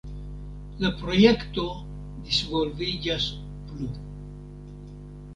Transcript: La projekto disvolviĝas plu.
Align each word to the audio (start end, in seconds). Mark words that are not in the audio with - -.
La 0.85 0.89
projekto 1.01 1.65
disvolviĝas 2.29 3.27
plu. 3.67 3.91